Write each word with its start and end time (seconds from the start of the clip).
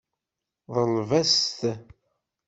Ḍleb-as-t. 0.75 1.59